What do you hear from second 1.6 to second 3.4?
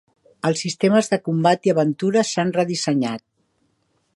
i aventura s'han redissenyat.